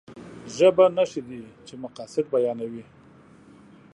[0.55, 2.83] ژبه نښې دي چې مقاصد بيانوي.